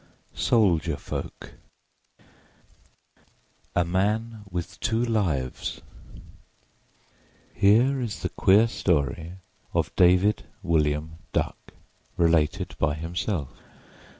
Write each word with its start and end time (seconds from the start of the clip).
SOLDIER 0.33 0.97
FOLK 0.97 1.51
A 3.75 3.85
MAN 3.85 4.41
WITH 4.49 4.79
TWO 4.79 5.05
LIVES 5.05 5.81
HERE 7.53 8.01
is 8.01 8.23
the 8.23 8.29
queer 8.29 8.67
story 8.67 9.33
of 9.75 9.95
David 9.95 10.45
William 10.63 11.17
Duck, 11.33 11.55
related 12.17 12.75
by 12.79 12.95
himself. 12.95 13.49